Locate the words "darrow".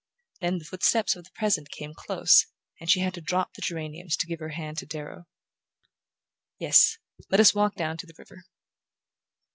4.87-5.25